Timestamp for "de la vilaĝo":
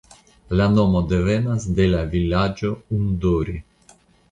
1.81-2.73